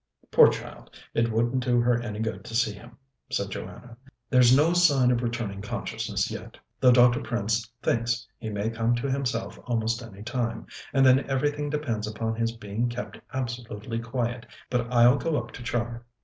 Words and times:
"Poor 0.31 0.47
child, 0.47 0.89
it 1.13 1.31
wouldn't 1.31 1.63
do 1.63 1.79
her 1.79 2.01
any 2.01 2.17
good 2.19 2.43
to 2.43 2.55
see 2.55 2.73
him," 2.73 2.97
said 3.29 3.51
Joanna. 3.51 3.95
"There's 4.31 4.57
no 4.57 4.73
sign 4.73 5.11
of 5.11 5.21
returning 5.21 5.61
consciousness 5.61 6.31
yet, 6.31 6.57
though 6.79 6.89
Dr. 6.91 7.21
Prince 7.21 7.71
thinks 7.83 8.27
he 8.39 8.49
may 8.49 8.71
come 8.71 8.95
to 8.95 9.11
himself 9.11 9.59
almost 9.67 10.01
any 10.01 10.23
time, 10.23 10.65
and 10.91 11.05
then 11.05 11.29
everything 11.29 11.69
depends 11.69 12.07
upon 12.07 12.33
his 12.33 12.51
being 12.51 12.89
kept 12.89 13.19
absolutely 13.31 13.99
quiet. 13.99 14.47
But 14.71 14.91
I'll 14.91 15.17
go 15.19 15.37
up 15.37 15.51
to 15.51 15.61
Char." 15.61 16.03